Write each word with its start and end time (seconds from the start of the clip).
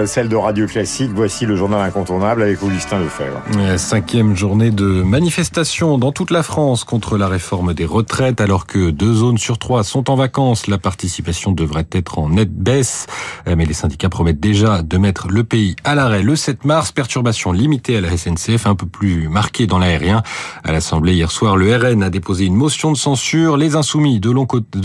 Euh, 0.00 0.06
celle 0.06 0.28
de 0.28 0.36
Radio 0.36 0.66
Classique. 0.66 1.10
Voici 1.14 1.46
le 1.46 1.56
journal 1.56 1.80
incontournable 1.80 2.42
avec 2.42 2.62
Augustin 2.62 2.98
Lefebvre. 3.00 3.42
Cinquième 3.76 4.36
journée 4.36 4.70
de 4.70 5.02
manifestation 5.02 5.98
dans 5.98 6.12
toute 6.12 6.30
la 6.30 6.42
France 6.42 6.84
contre 6.84 7.18
la 7.18 7.28
réforme 7.28 7.74
des 7.74 7.84
retraites. 7.84 8.40
Alors 8.40 8.66
que 8.66 8.90
deux 8.90 9.12
zones 9.12 9.38
sur 9.38 9.58
trois 9.58 9.84
sont 9.84 10.10
en 10.10 10.14
vacances, 10.14 10.68
la 10.68 10.78
participation 10.78 11.52
devrait 11.52 11.86
être 11.92 12.18
en 12.18 12.30
nette 12.30 12.54
baisse. 12.54 13.06
Euh, 13.46 13.56
mais 13.56 13.66
les 13.66 13.74
syndicats 13.74 14.08
promettent 14.08 14.40
déjà 14.40 14.82
de 14.82 14.96
mettre 14.96 15.28
le 15.28 15.44
pays 15.44 15.76
à 15.84 15.94
l'arrêt 15.94 16.22
le 16.22 16.36
7 16.36 16.64
mars. 16.64 16.92
Perturbation 16.92 17.52
limitée 17.52 17.96
à 17.96 18.00
la 18.00 18.16
SNCF, 18.16 18.66
un 18.66 18.74
peu 18.74 18.86
plus 18.86 19.28
marquée 19.28 19.66
dans 19.66 19.78
l'aérien. 19.78 20.22
À 20.64 20.72
l'Assemblée 20.72 21.14
hier 21.14 21.30
soir, 21.30 21.56
le 21.56 21.74
RN 21.76 22.02
a 22.02 22.10
déposé 22.10 22.44
une 22.44 22.56
motion 22.56 22.92
de 22.92 22.96
censure. 22.96 23.56
Les 23.56 23.76
insoumis 23.76 24.20
de 24.20 24.30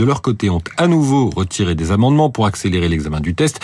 leur 0.06 0.22
côté 0.22 0.50
ont 0.50 0.62
à 0.78 0.88
nouveau 0.88 1.30
retiré 1.30 1.76
des 1.76 1.92
amendements 1.92 2.30
pour 2.30 2.46
accélérer 2.46 2.90
l'examen 2.90 3.20
du 3.20 3.36
test. 3.36 3.60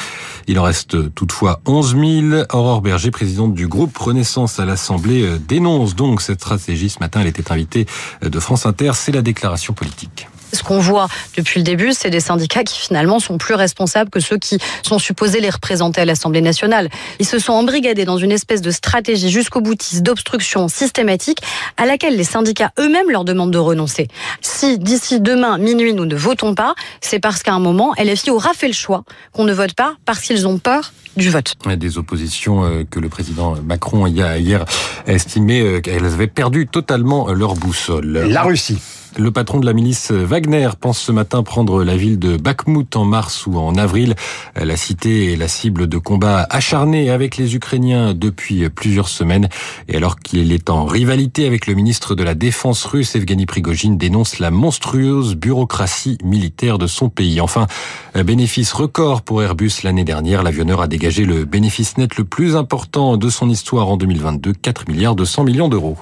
Il 0.48 0.60
en 0.60 0.64
reste 0.64 0.91
toutefois 0.98 1.62
11 1.66 1.96
000. 1.96 2.44
Aurore 2.54 2.82
Berger, 2.82 3.12
présidente 3.12 3.54
du 3.54 3.68
groupe 3.68 3.98
Renaissance 3.98 4.60
à 4.60 4.66
l'Assemblée, 4.66 5.24
euh, 5.24 5.38
dénonce 5.38 5.96
donc 5.96 6.22
cette 6.22 6.40
stratégie. 6.40 6.90
Ce 6.90 7.00
matin, 7.00 7.22
elle 7.22 7.28
était 7.28 7.52
invitée 7.52 7.86
euh, 8.24 8.30
de 8.30 8.40
France 8.40 8.66
Inter. 8.66 8.92
C'est 8.96 9.12
la 9.12 9.22
déclaration 9.22 9.74
politique 9.74 10.28
ce 10.54 10.64
qu'on 10.64 10.80
voit 10.80 11.08
depuis 11.36 11.60
le 11.60 11.64
début, 11.64 11.94
c'est 11.94 12.10
des 12.10 12.20
syndicats 12.20 12.64
qui 12.64 12.80
finalement 12.80 13.20
sont 13.20 13.38
plus 13.38 13.54
responsables 13.54 14.10
que 14.10 14.20
ceux 14.20 14.38
qui 14.38 14.58
sont 14.84 15.00
supposés 15.00 15.40
les 15.40 15.50
représenter 15.50 16.02
à 16.02 16.06
l'Assemblée 16.06 16.42
nationale. 16.42 16.90
Ils 17.20 17.26
se 17.26 17.40
sont 17.40 17.54
embrigadés 17.54 18.06
dans 18.06 18.18
une 18.18 18.32
espèce 18.32 18.62
de 18.62 18.72
stratégie 18.72 19.30
jusqu'au 19.30 19.62
boutiste 19.62 20.04
d'obstruction 20.04 20.68
systématique 20.68 21.40
à 21.78 21.86
laquelle 21.86 22.16
les 22.16 22.24
syndicats 22.24 22.72
eux-mêmes 22.80 23.10
leur 23.10 23.26
demandent 23.26 23.52
de 23.52 23.58
renoncer. 23.58 24.08
Si 24.42 24.78
d'ici 24.78 25.20
demain 25.20 25.58
minuit 25.58 25.94
nous 25.94 26.06
ne 26.06 26.16
votons 26.16 26.56
pas, 26.56 26.76
c'est 27.02 27.20
parce 27.20 27.44
qu'à 27.44 27.54
un 27.54 27.60
moment 27.60 27.94
LFI 27.98 28.32
aura 28.32 28.54
fait 28.54 28.68
le 28.68 28.74
choix 28.74 29.04
qu'on 29.34 29.44
ne 29.44 29.54
vote 29.54 29.74
pas 29.74 29.96
parce 30.06 30.22
qu'ils 30.22 30.48
ont 30.48 30.58
peur 30.58 30.94
du 31.18 31.30
vote. 31.30 31.56
Des 31.78 31.98
oppositions 31.98 32.64
euh, 32.64 32.84
que 32.90 33.00
le 33.00 33.10
président 33.10 33.56
Macron 33.64 34.08
hier 34.08 34.66
a 35.08 35.12
estimé 35.12 35.62
euh, 35.62 35.82
qu'elles 35.82 36.06
avaient 36.06 36.28
perdu 36.28 36.68
totalement 36.68 37.32
leur 37.34 37.56
boussole. 37.56 38.12
La 38.30 38.44
Russie. 38.44 38.80
Le 39.18 39.30
patron 39.30 39.60
de 39.60 39.66
la 39.66 39.74
milice 39.74 40.12
Wagner 40.12 40.70
pense 40.80 40.98
ce 40.98 41.12
matin 41.12 41.44
prendre 41.44 41.84
la 41.84 41.98
ville 41.98 42.18
de 42.18 42.38
Bakhmut 42.38 42.96
en 42.96 43.04
mars 43.04 43.46
ou 43.46 43.58
en 43.58 43.76
avril. 43.76 44.16
La 44.56 44.78
cité 44.78 45.34
est 45.34 45.36
la 45.36 45.50
cible 45.50 45.88
de 45.88 45.98
combats 45.98 46.48
acharnés 46.50 47.10
avec 47.10 47.36
les 47.36 47.54
Ukrainiens 47.54 48.14
depuis 48.14 48.70
plusieurs 48.70 49.10
semaines. 49.10 49.50
Et 49.90 49.98
alors 49.98 50.16
qu'il 50.16 50.54
est 50.54 50.70
en 50.70 50.86
rivalité 50.86 51.46
avec 51.46 51.68
le 51.68 51.74
ministre 51.74 52.16
de 52.16 52.24
la 52.24 52.36
Défense 52.36 52.86
russe, 52.86 53.14
Evgeny 53.18 53.46
Prigogine 53.46 53.98
dénonce 53.98 54.40
la 54.40 54.50
monstrueuse 54.50 55.36
bureaucratie 55.36 56.18
militaire 56.24 56.78
de 56.78 56.88
son 56.88 57.10
pays. 57.10 57.42
Enfin, 57.42 57.68
bénéfice 58.16 58.72
record 58.72 59.24
pour 59.24 59.44
Airbus 59.44 59.84
l'année 59.84 60.06
dernière. 60.06 60.42
L'avionneur 60.42 60.80
a 60.82 60.88
dégagé 60.88 61.01
le 61.02 61.46
bénéfice 61.46 61.98
net 61.98 62.18
le 62.18 62.24
plus 62.24 62.56
important 62.56 63.18
de 63.18 63.30
son 63.30 63.50
histoire 63.50 63.90
en 63.90 63.98
2022, 63.98 64.54
4 64.54 64.88
milliards 64.88 65.16
200 65.16 65.44
millions 65.44 65.68
d'euros. 65.68 65.98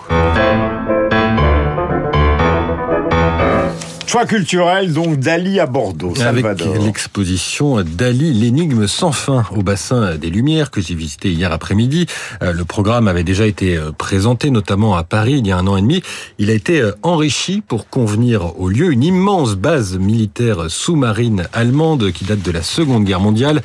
Choix 4.10 4.26
culturel, 4.26 4.92
donc 4.92 5.20
Dali 5.20 5.60
à 5.60 5.68
Bordeaux, 5.68 6.16
Salvador. 6.16 6.70
Avec 6.70 6.84
l'exposition 6.84 7.84
Dali, 7.84 8.34
l'énigme 8.34 8.88
sans 8.88 9.12
fin 9.12 9.44
au 9.56 9.62
bassin 9.62 10.16
des 10.16 10.32
Lumières 10.32 10.72
que 10.72 10.82
j'ai 10.82 10.96
visité 10.96 11.32
hier 11.32 11.52
après-midi. 11.52 12.08
Euh, 12.42 12.52
le 12.52 12.66
programme 12.66 13.08
avait 13.08 13.24
déjà 13.24 13.46
été 13.46 13.78
euh, 13.78 13.92
présenté, 13.92 14.50
notamment 14.50 14.96
à 14.96 15.04
Paris, 15.04 15.36
il 15.38 15.46
y 15.46 15.52
a 15.52 15.58
un 15.60 15.68
an 15.68 15.78
et 15.78 15.82
demi. 15.82 16.02
Il 16.40 16.50
a 16.50 16.54
été 16.54 16.82
euh, 16.82 16.94
enrichi 17.04 17.62
pour 17.62 17.88
convenir 17.88 18.60
au 18.60 18.68
lieu 18.68 18.92
une 18.92 19.04
immense 19.04 19.54
base 19.54 20.00
militaire 20.00 20.72
sous-marine 20.72 21.48
allemande 21.54 22.12
qui 22.12 22.26
date 22.26 22.42
de 22.42 22.52
la 22.52 22.64
Seconde 22.64 23.04
Guerre 23.04 23.20
mondiale. 23.20 23.62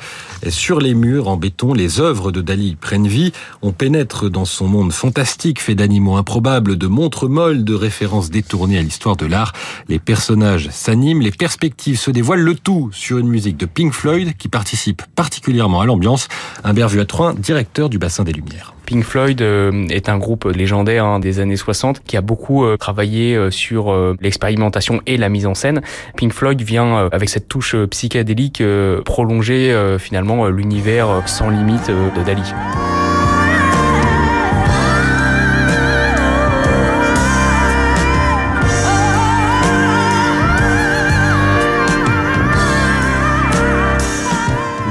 Sur 0.47 0.79
les 0.79 0.93
murs 0.93 1.27
en 1.27 1.37
béton, 1.37 1.73
les 1.73 1.99
œuvres 1.99 2.31
de 2.31 2.41
Dali 2.41 2.77
prennent 2.79 3.07
vie. 3.07 3.31
On 3.63 3.71
pénètre 3.71 4.29
dans 4.29 4.45
son 4.45 4.67
monde 4.67 4.93
fantastique, 4.93 5.59
fait 5.59 5.73
d'animaux 5.73 6.17
improbables, 6.17 6.77
de 6.77 6.85
montres 6.85 7.27
molles, 7.27 7.63
de 7.63 7.73
références 7.73 8.29
détournées 8.29 8.77
à 8.77 8.83
l'histoire 8.83 9.15
de 9.15 9.25
l'art. 9.25 9.53
Les 9.89 9.97
personnes 9.97 10.34
personnages 10.35 10.69
s'animent, 10.69 11.21
les 11.21 11.31
perspectives 11.31 11.97
se 11.97 12.11
dévoilent, 12.11 12.41
le 12.41 12.55
tout 12.55 12.89
sur 12.91 13.19
une 13.19 13.27
musique 13.29 13.55
de 13.55 13.65
Pink 13.65 13.93
Floyd 13.93 14.35
qui 14.37 14.49
participe 14.49 15.01
particulièrement 15.15 15.79
à 15.79 15.85
l'ambiance. 15.85 16.27
Humbert 16.65 16.89
Vuattroin, 16.89 17.33
directeur 17.33 17.87
du 17.89 17.97
Bassin 17.97 18.25
des 18.25 18.33
Lumières. 18.33 18.73
Pink 18.85 19.05
Floyd 19.05 19.41
euh, 19.41 19.87
est 19.87 20.09
un 20.09 20.17
groupe 20.17 20.43
légendaire 20.43 21.05
hein, 21.05 21.19
des 21.19 21.39
années 21.39 21.55
60 21.55 22.01
qui 22.03 22.17
a 22.17 22.21
beaucoup 22.21 22.65
euh, 22.65 22.75
travaillé 22.75 23.35
euh, 23.35 23.49
sur 23.49 23.95
l'expérimentation 24.19 25.01
et 25.05 25.15
la 25.15 25.29
mise 25.29 25.45
en 25.45 25.53
scène. 25.53 25.81
Pink 26.17 26.33
Floyd 26.33 26.61
vient 26.61 27.07
avec 27.13 27.29
cette 27.29 27.47
touche 27.47 27.75
psychédélique 27.89 28.61
prolonger 29.05 29.95
finalement 29.99 30.47
l'univers 30.47 31.23
sans 31.25 31.49
limite 31.49 31.87
de 31.89 32.23
Dali. 32.23 32.43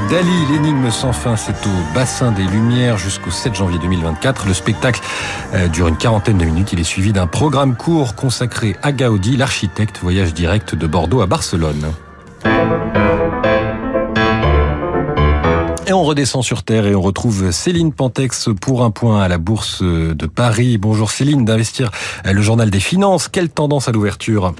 Dali, 0.09 0.45
l'énigme 0.51 0.91
sans 0.91 1.13
fin, 1.13 1.35
c'est 1.35 1.65
au 1.65 1.93
bassin 1.95 2.31
des 2.31 2.43
Lumières 2.43 2.97
jusqu'au 2.97 3.31
7 3.31 3.55
janvier 3.55 3.79
2024. 3.79 4.45
Le 4.45 4.53
spectacle 4.53 5.01
euh, 5.55 5.67
dure 5.67 5.87
une 5.87 5.97
quarantaine 5.97 6.37
de 6.37 6.45
minutes. 6.45 6.73
Il 6.73 6.79
est 6.79 6.83
suivi 6.83 7.11
d'un 7.11 7.25
programme 7.25 7.75
court 7.75 8.13
consacré 8.13 8.75
à 8.83 8.91
Gaudi, 8.91 9.35
l'architecte, 9.35 9.99
voyage 10.03 10.35
direct 10.35 10.75
de 10.75 10.85
Bordeaux 10.85 11.21
à 11.21 11.25
Barcelone. 11.25 11.91
Et 15.87 15.93
on 15.93 16.03
redescend 16.03 16.43
sur 16.43 16.61
Terre 16.61 16.85
et 16.85 16.93
on 16.93 17.01
retrouve 17.01 17.49
Céline 17.49 17.91
Pantex 17.91 18.49
pour 18.61 18.83
un 18.83 18.91
point 18.91 19.21
à 19.21 19.27
la 19.27 19.39
Bourse 19.39 19.81
de 19.81 20.25
Paris. 20.27 20.77
Bonjour 20.77 21.09
Céline, 21.09 21.45
d'investir 21.45 21.89
le 22.25 22.41
journal 22.41 22.69
des 22.69 22.79
finances. 22.79 23.27
Quelle 23.27 23.49
tendance 23.49 23.87
à 23.87 23.91
l'ouverture? 23.91 24.53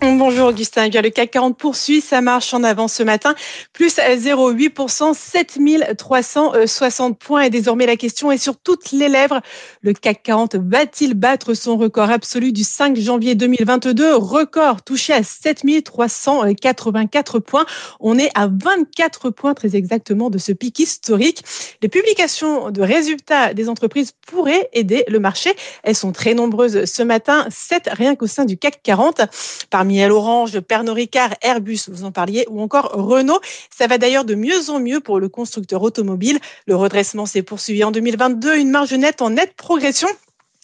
Bonjour 0.00 0.50
Augustin. 0.50 0.88
Le 0.88 1.10
CAC 1.10 1.32
40 1.32 1.58
poursuit 1.58 2.00
sa 2.00 2.20
marche 2.20 2.54
en 2.54 2.62
avant 2.62 2.86
ce 2.86 3.02
matin, 3.02 3.34
plus 3.72 3.96
0,8%, 3.96 5.12
7360 5.12 7.18
points. 7.18 7.42
Et 7.42 7.50
désormais, 7.50 7.84
la 7.84 7.96
question 7.96 8.30
est 8.30 8.38
sur 8.38 8.56
toutes 8.56 8.92
les 8.92 9.08
lèvres. 9.08 9.40
Le 9.82 9.92
CAC 9.92 10.22
40 10.22 10.54
va-t-il 10.54 11.14
battre 11.14 11.52
son 11.54 11.76
record 11.76 12.10
absolu 12.10 12.52
du 12.52 12.62
5 12.62 12.96
janvier 12.96 13.34
2022 13.34 14.14
Record 14.14 14.82
touché 14.82 15.14
à 15.14 15.24
7384 15.24 17.40
points. 17.40 17.66
On 17.98 18.20
est 18.20 18.30
à 18.36 18.46
24 18.46 19.30
points 19.30 19.54
très 19.54 19.74
exactement 19.74 20.30
de 20.30 20.38
ce 20.38 20.52
pic 20.52 20.78
historique. 20.78 21.42
Les 21.82 21.88
publications 21.88 22.70
de 22.70 22.82
résultats 22.82 23.52
des 23.52 23.68
entreprises 23.68 24.12
pourraient 24.28 24.68
aider 24.74 25.02
le 25.08 25.18
marché. 25.18 25.56
Elles 25.82 25.96
sont 25.96 26.12
très 26.12 26.34
nombreuses 26.34 26.84
ce 26.84 27.02
matin, 27.02 27.48
7 27.50 27.88
rien 27.90 28.14
qu'au 28.14 28.28
sein 28.28 28.44
du 28.44 28.56
CAC 28.56 28.80
40. 28.84 29.22
Parmi 29.70 29.87
Miel 29.88 30.12
Orange, 30.12 30.60
Pernod 30.60 30.94
Ricard, 30.94 31.34
Airbus, 31.42 31.88
vous 31.88 32.04
en 32.04 32.12
parliez, 32.12 32.44
ou 32.48 32.60
encore 32.60 32.90
Renault. 32.92 33.40
Ça 33.76 33.86
va 33.86 33.98
d'ailleurs 33.98 34.24
de 34.24 34.34
mieux 34.34 34.70
en 34.70 34.78
mieux 34.78 35.00
pour 35.00 35.18
le 35.18 35.28
constructeur 35.28 35.82
automobile. 35.82 36.38
Le 36.66 36.76
redressement 36.76 37.26
s'est 37.26 37.42
poursuivi 37.42 37.82
en 37.82 37.90
2022, 37.90 38.56
une 38.56 38.70
marge 38.70 38.92
nette 38.94 39.22
en 39.22 39.30
nette 39.30 39.54
progression 39.54 40.08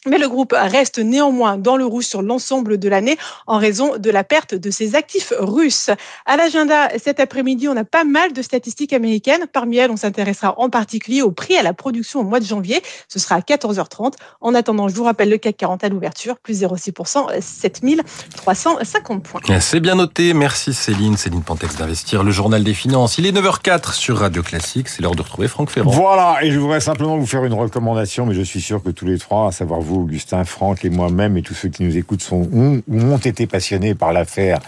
mais 0.06 0.18
le 0.18 0.28
groupe 0.28 0.54
reste 0.56 0.98
néanmoins 0.98 1.56
dans 1.56 1.76
le 1.76 1.84
rouge 1.84 2.04
sur 2.04 2.22
l'ensemble 2.22 2.78
de 2.78 2.88
l'année 2.88 3.16
en 3.46 3.58
raison 3.58 3.96
de 3.96 4.10
la 4.10 4.24
perte 4.24 4.54
de 4.54 4.70
ses 4.70 4.94
actifs 4.94 5.32
russes. 5.38 5.90
À 6.26 6.36
l'agenda 6.36 6.88
cet 6.98 7.20
après-midi, 7.20 7.68
on 7.68 7.76
a 7.76 7.84
pas 7.84 8.04
mal 8.04 8.32
de 8.32 8.42
statistiques 8.42 8.92
américaines. 8.92 9.46
Parmi 9.52 9.78
elles, 9.78 9.90
on 9.90 9.96
s'intéressera 9.96 10.54
en 10.58 10.70
particulier 10.70 11.22
au 11.22 11.30
prix 11.30 11.56
à 11.56 11.62
la 11.62 11.72
production 11.72 12.20
au 12.20 12.24
mois 12.24 12.40
de 12.40 12.44
janvier. 12.44 12.82
Ce 13.08 13.18
sera 13.18 13.36
à 13.36 13.40
14h30. 13.40 14.14
En 14.40 14.54
attendant, 14.54 14.88
je 14.88 14.94
vous 14.94 15.04
rappelle 15.04 15.30
le 15.30 15.38
CAC 15.38 15.56
40 15.56 15.84
à 15.84 15.88
l'ouverture, 15.88 16.36
plus 16.38 16.62
0,6%, 16.62 17.40
7350 17.40 19.22
points. 19.22 19.40
C'est 19.60 19.80
bien 19.80 19.94
noté. 19.94 20.34
Merci 20.34 20.74
Céline. 20.74 21.16
Céline 21.16 21.42
Pantex 21.42 21.76
d'Investir, 21.76 22.22
le 22.22 22.30
journal 22.30 22.64
des 22.64 22.74
finances. 22.74 23.18
Il 23.18 23.26
est 23.26 23.32
9h04 23.32 23.92
sur 23.92 24.18
Radio 24.18 24.42
Classique. 24.42 24.88
C'est 24.88 25.02
l'heure 25.02 25.14
de 25.14 25.22
retrouver 25.22 25.48
Franck 25.48 25.70
Ferrand. 25.70 25.90
Voilà. 25.90 26.38
Et 26.42 26.50
je 26.50 26.58
voudrais 26.58 26.80
simplement 26.80 27.16
vous 27.16 27.26
faire 27.26 27.44
une 27.44 27.54
recommandation, 27.54 28.26
mais 28.26 28.34
je 28.34 28.42
suis 28.42 28.60
sûr 28.60 28.82
que 28.82 28.90
tous 28.90 29.06
les 29.06 29.18
trois, 29.18 29.48
à 29.48 29.52
savoir 29.52 29.80
vous, 29.80 29.93
Augustin, 29.96 30.44
Franck 30.44 30.84
et 30.84 30.90
moi-même 30.90 31.36
et 31.36 31.42
tous 31.42 31.54
ceux 31.54 31.68
qui 31.68 31.82
nous 31.84 31.96
écoutent 31.96 32.22
sont 32.22 32.48
ont, 32.52 32.82
ont 32.88 33.18
été 33.18 33.46
passionnés 33.46 33.94
par 33.94 34.12
l'affaire, 34.12 34.58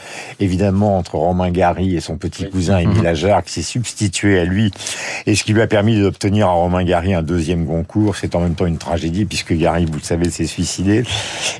évidemment, 0.40 0.98
entre 0.98 1.16
Romain 1.16 1.50
Gary 1.50 1.96
et 1.96 2.00
son 2.00 2.16
petit 2.16 2.48
cousin 2.48 2.78
Émile 2.78 3.00
mhm. 3.00 3.06
Ajar, 3.06 3.44
qui 3.44 3.52
s'est 3.52 3.62
substitué 3.62 4.38
à 4.38 4.44
lui, 4.44 4.70
et 5.26 5.34
ce 5.34 5.44
qui 5.44 5.52
lui 5.52 5.62
a 5.62 5.66
permis 5.66 6.00
d'obtenir 6.00 6.48
à 6.48 6.52
Romain 6.52 6.84
Gary 6.84 7.14
un 7.14 7.22
deuxième 7.22 7.66
concours. 7.66 8.16
C'est 8.16 8.34
en 8.34 8.40
même 8.40 8.54
temps 8.54 8.66
une 8.66 8.78
tragédie, 8.78 9.24
puisque 9.24 9.52
Gary, 9.54 9.84
vous 9.86 9.98
le 9.98 10.02
savez, 10.02 10.30
s'est 10.30 10.46
suicidé. 10.46 11.04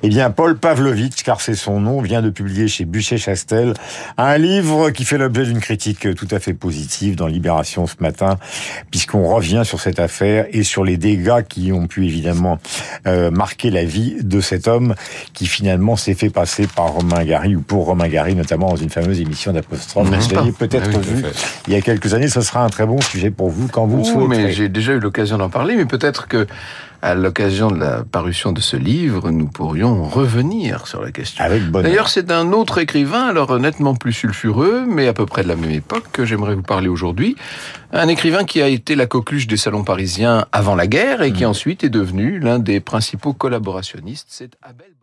Eh 0.03 0.09
bien, 0.09 0.31
Paul 0.31 0.59
Pavlovitch, 0.59 1.23
car 1.23 1.41
c'est 1.41 1.55
son 1.55 1.81
nom, 1.81 2.01
vient 2.01 2.23
de 2.23 2.31
publier 2.31 2.69
chez 2.69 2.85
Buchet-Chastel 2.85 3.75
un 4.17 4.39
livre 4.39 4.91
qui 4.91 5.05
fait 5.05 5.19
l'objet 5.19 5.45
d'une 5.45 5.61
critique 5.61 6.15
tout 6.15 6.29
à 6.31 6.39
fait 6.39 6.55
positive 6.55 7.17
dans 7.17 7.27
Libération 7.27 7.87
ce 7.87 7.97
matin, 8.01 8.39
puisqu'on 8.91 9.27
revient 9.29 9.63
sur 9.65 9.81
cette 9.81 9.99
affaire 9.99 10.47
et 10.51 10.63
sur 10.63 10.85
les 10.85 10.97
dégâts 10.97 11.43
qui 11.49 11.73
ont 11.73 11.87
pu 11.87 12.05
évidemment 12.05 12.59
euh, 13.07 13.31
marquer 13.31 13.56
marqué 13.57 13.71
la 13.71 13.85
vie 13.85 14.17
de 14.23 14.41
cet 14.43 14.69
homme 14.69 14.95
qui 15.33 15.47
finalement 15.47 15.97
s'est 15.97 16.13
fait 16.15 16.29
passer 16.29 16.67
par 16.67 16.89
Romain 16.93 17.25
Gary 17.25 17.57
ou 17.57 17.63
pour 17.63 17.87
Romain 17.87 18.07
Gary, 18.09 18.35
notamment 18.35 18.69
dans 18.69 18.77
une 18.77 18.91
fameuse 18.91 19.19
émission 19.21 19.53
d'apostrophe. 19.53 20.07
Vous 20.09 20.35
l'avez 20.35 20.53
peut-être 20.53 20.91
Ah 20.93 20.99
oui, 20.99 21.15
vu 21.23 21.25
il 21.67 21.73
y 21.73 21.77
a 21.77 21.81
quelques 21.81 22.13
années. 22.13 22.29
Ce 22.29 22.43
sera 22.43 22.63
un 22.63 22.69
très 22.69 22.85
bon 22.85 23.01
sujet 23.01 23.31
pour 23.31 23.49
vous 23.49 23.67
quand 23.69 23.87
vous 23.87 23.97
le 23.97 24.03
Ouh, 24.03 24.27
mais 24.27 24.35
souhaiterez. 24.37 24.53
j'ai 24.53 24.69
déjà 24.69 24.93
eu 24.93 24.99
l'occasion 25.01 25.39
d'en 25.39 25.49
parler, 25.49 25.75
mais 25.77 25.87
peut-être 25.87 26.29
que 26.29 26.47
à 27.03 27.15
l'occasion 27.15 27.71
de 27.71 27.79
la 27.79 28.05
parution 28.05 28.53
de 28.53 28.61
ce 28.61 28.77
livre, 28.77 29.31
nous 29.31 29.47
pourrions 29.47 30.05
revenir 30.05 30.87
sur 30.87 31.03
la 31.03 31.13
question. 31.13 31.45
D'ailleurs, 31.71 32.09
c'est 32.09 32.25
d'un 32.25 32.53
autre 32.53 32.79
écrivain, 32.79 33.27
alors 33.27 33.59
nettement 33.59 33.95
plus 33.95 34.13
sulfureux, 34.13 34.85
mais 34.87 35.07
à 35.07 35.13
peu 35.13 35.27
près 35.27 35.43
de 35.43 35.49
la 35.49 35.57
même 35.57 35.71
époque, 35.71 36.05
que 36.13 36.25
j'aimerais 36.25 36.55
vous 36.55 36.63
parler 36.63 36.89
aujourd'hui. 36.89 37.37
Un 37.93 38.09
écrivain 38.09 38.45
qui 38.45 38.63
a 38.63 38.69
été 38.69 38.95
la 38.95 39.07
coqueluche 39.07 39.47
des 39.47 39.57
salons 39.57 39.85
parisiens 39.85 40.47
avant 40.53 40.75
la 40.75 40.87
guerre 40.87 41.23
et 41.23 41.33
qui 41.33 41.45
ensuite 41.45 41.85
est 41.85 41.91
devenu 41.91 42.39
l'un 42.41 42.59
des 42.59 42.81
principaux 42.81 43.33
collaborationnistes. 43.33 44.27
C'est 44.31 44.57
Abel. 44.63 44.97